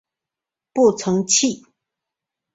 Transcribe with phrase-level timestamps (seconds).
[0.73, 1.63] 步曾槭